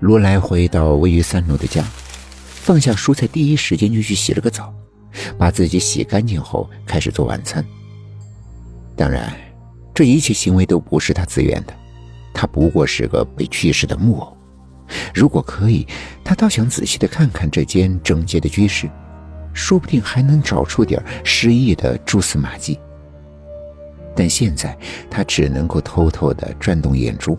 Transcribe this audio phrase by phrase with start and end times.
[0.00, 1.84] 罗莱回到位于三楼的家，
[2.44, 4.72] 放下蔬菜，第一时间就去洗了个澡，
[5.36, 7.64] 把自己洗干净后开始做晚餐。
[8.94, 9.34] 当然，
[9.92, 11.74] 这一切行为都不是他自愿的，
[12.32, 14.36] 他不过是个被去世的木偶。
[15.12, 15.84] 如果可以，
[16.22, 18.88] 他倒想仔细的看看这间整洁的居室，
[19.52, 22.78] 说不定还能找出点失忆的蛛丝马迹。
[24.14, 24.78] 但现在
[25.10, 27.36] 他只能够偷偷的转动眼珠。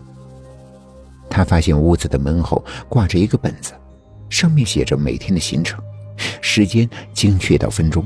[1.30, 3.72] 他发现屋子的门后挂着一个本子，
[4.28, 5.82] 上面写着每天的行程，
[6.42, 8.04] 时间精确到分钟。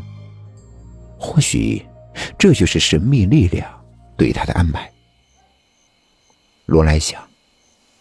[1.19, 1.85] 或许，
[2.39, 3.67] 这就是神秘力量
[4.17, 4.89] 对他的安排。
[6.67, 7.21] 罗莱想，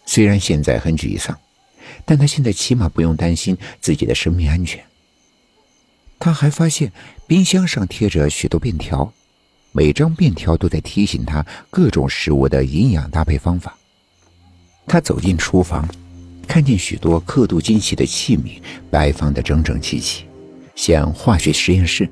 [0.04, 1.36] 虽然现在很沮丧，
[2.04, 4.84] 但他现在起码不用担心自己的生命安全。
[6.18, 6.92] 他还发现
[7.26, 9.12] 冰箱上贴着许多便条，
[9.72, 13.76] 每张便条都在提醒他各种食物的营养搭配方法。
[14.86, 15.88] 他走进厨房，
[16.46, 20.24] 看见许多刻度精细的器皿摆放的整整齐齐，
[20.74, 22.08] 像化学实验室。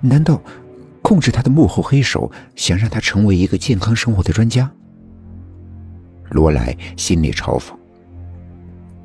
[0.00, 0.40] 难道
[1.02, 4.70] 控制他的幕后黑手想让他成为一个健康生活的专家？
[6.30, 7.72] 罗莱心里嘲讽。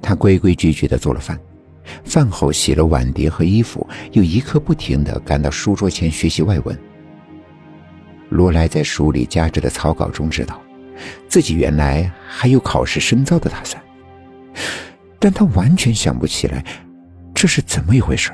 [0.02, 1.40] 他规规矩矩的做了饭，
[2.04, 6.78] 饭后洗了碗碟和衣服，又一刻不停的赶到书桌前学习外文。
[8.30, 10.62] 罗莱在书里夹着的草稿中知道。
[11.34, 13.84] 自己原来还有考试深造的打算，
[15.18, 16.64] 但他完全想不起来
[17.34, 18.32] 这是怎么一回事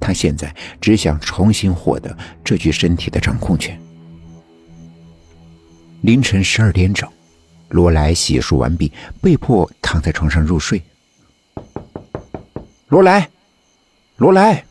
[0.00, 3.78] 他现在只想重新获得这具身体的掌控权。
[6.00, 7.06] 凌晨十二点整，
[7.68, 10.82] 罗莱洗漱完毕，被迫躺在床上入睡。
[12.88, 13.28] 罗莱，
[14.16, 14.64] 罗莱，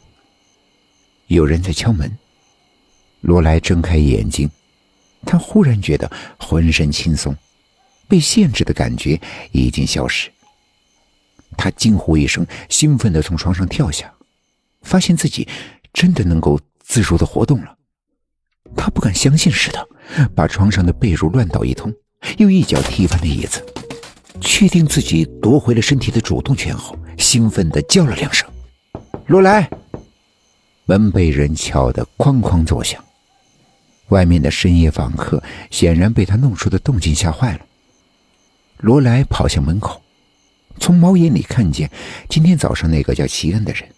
[1.28, 2.11] 有人在敲门。
[3.22, 4.50] 罗莱睁开眼睛。
[5.26, 7.36] 他忽然觉得浑身轻松，
[8.08, 9.20] 被限制的感觉
[9.52, 10.30] 已经消失。
[11.58, 14.14] 他惊呼一声，兴奋的从床上跳下，
[14.82, 15.48] 发现自己
[15.94, 17.76] 真的能够自如的活动了。
[18.76, 19.88] 他不敢相信似的，
[20.36, 21.94] 把床上的被褥乱倒一通，
[22.38, 23.66] 又一脚踢翻了椅子。
[24.39, 28.48] 确定自己夺回了身体的主动权后，兴奋的叫了两声
[29.26, 29.67] ：“罗莱！”
[30.86, 33.04] 门被人敲得哐哐作响。
[34.10, 37.60] 外面的深夜访客显然被他弄出的动静吓坏了。
[38.78, 40.02] 罗莱跑向门口，
[40.80, 41.90] 从猫眼里看见
[42.30, 43.90] 今天早上那个叫齐恩的人，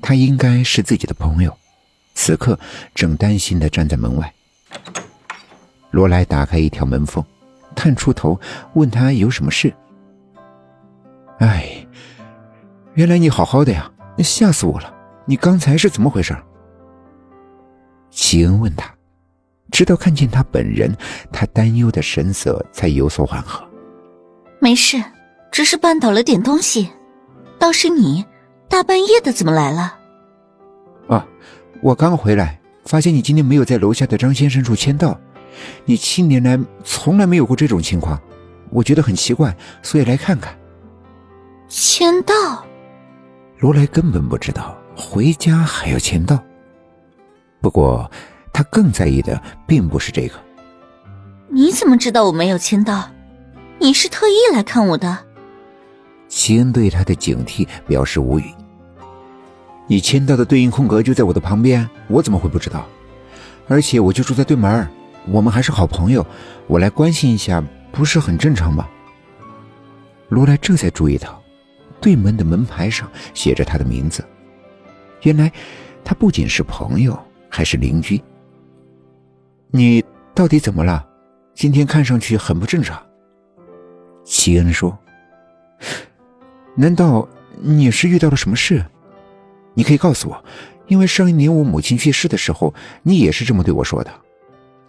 [0.00, 1.56] 他应该是自己的朋友，
[2.14, 2.58] 此刻
[2.94, 4.32] 正担心的站在门外。
[5.90, 7.24] 罗莱打开一条门缝，
[7.74, 8.40] 探出头
[8.74, 9.72] 问他有什么事。
[11.38, 11.86] 哎，
[12.94, 14.94] 原来你好好的呀，吓死我了！
[15.26, 16.36] 你刚才是怎么回事？
[18.10, 18.92] 齐恩问他。
[19.80, 20.94] 直到看见他本人，
[21.32, 23.66] 他担忧的神色才有所缓和。
[24.60, 25.02] 没事，
[25.50, 26.90] 只是绊倒了点东西。
[27.58, 28.22] 倒是你，
[28.68, 29.98] 大半夜的怎么来了？
[31.08, 31.26] 啊，
[31.80, 35.18] 我刚回来，发现你今天没有在楼下的张先生处签到。
[35.86, 38.20] 你七年来从来没有过这种情况，
[38.68, 40.54] 我觉得很奇怪，所以来看看。
[41.68, 42.34] 签到？
[43.60, 46.38] 罗莱根本不知道回家还要签到。
[47.62, 48.10] 不过。
[48.52, 50.34] 他更在意的并不是这个。
[51.48, 53.10] 你怎么知道我没有签到？
[53.78, 55.18] 你是特意来看我的？
[56.28, 58.44] 齐恩对他的警惕表示无语。
[59.88, 62.86] 你签到的对应空格就在我的旁边，我怎么会不知道？
[63.66, 64.88] 而且我就住在对门，
[65.26, 66.24] 我们还是好朋友，
[66.68, 68.88] 我来关心一下，不是很正常吗？
[70.28, 71.42] 罗莱这才注意到，
[72.00, 74.24] 对门的门牌上写着他的名字。
[75.22, 75.50] 原来，
[76.04, 77.18] 他不仅是朋友，
[77.48, 78.22] 还是邻居。
[79.72, 80.04] 你
[80.34, 81.06] 到底怎么了？
[81.54, 83.00] 今天看上去很不正常。
[84.24, 84.98] 齐恩说
[86.74, 87.28] ：“难道
[87.60, 88.84] 你是遇到了什么事？
[89.74, 90.44] 你可以告诉我，
[90.88, 94.12] 因为上一年我母亲去世的时候，你也是这么对我说的。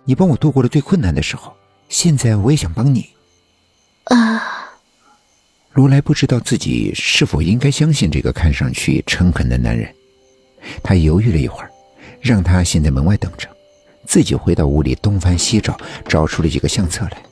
[0.04, 1.54] 你帮我度过了最困难的时候，
[1.88, 3.08] 现在我也想帮你。”
[4.06, 4.42] 啊！
[5.70, 9.94] 如来不知道自己是否应该相信这个看上去诚恳的男人，
[10.82, 11.70] 他犹豫了一会儿，
[12.20, 13.48] 让他先在门外等着。
[14.12, 17.24] 自己回到屋里东翻西找，找出了几个相册来。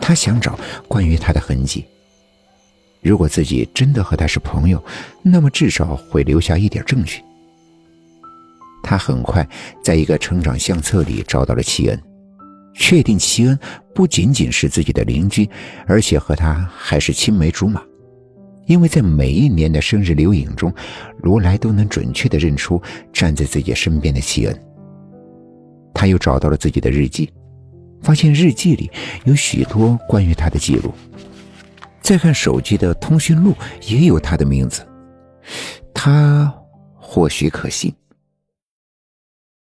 [0.00, 0.58] 他想找
[0.88, 1.84] 关于他的痕迹。
[3.00, 4.84] 如果自己真的和他是朋友，
[5.22, 7.22] 那么至少会留下一点证据。
[8.82, 9.48] 他很快
[9.80, 12.02] 在一个成长相册里找到了齐恩，
[12.74, 13.56] 确定齐恩
[13.94, 15.48] 不仅仅是自己的邻居，
[15.86, 17.80] 而且和他还是青梅竹马，
[18.66, 20.74] 因为在每一年的生日留影中，
[21.18, 22.82] 罗莱都能准确的认出
[23.12, 24.62] 站在自己身边的齐恩。
[25.94, 27.32] 他又找到了自己的日记，
[28.02, 28.90] 发现日记里
[29.24, 30.92] 有许多关于他的记录。
[32.00, 33.54] 再看手机的通讯录，
[33.86, 34.86] 也有他的名字。
[35.94, 36.52] 他
[36.94, 37.92] 或许可信。